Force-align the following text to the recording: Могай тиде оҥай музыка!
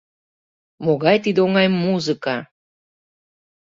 Могай 0.85 1.17
тиде 1.23 1.39
оҥай 1.45 1.67
музыка! 1.83 2.35